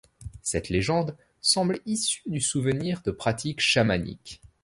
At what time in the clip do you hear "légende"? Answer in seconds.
0.69-1.15